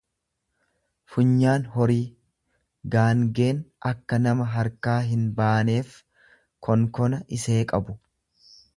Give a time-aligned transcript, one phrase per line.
[1.15, 2.05] funyaan horii;
[2.95, 3.61] Gaangeen
[3.91, 5.95] akka nama harkaa hinbaaneef
[6.71, 8.03] konkona isee qabu.